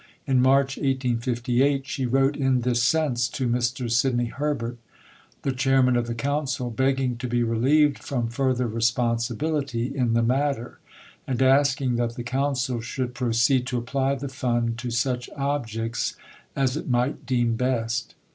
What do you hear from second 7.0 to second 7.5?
to be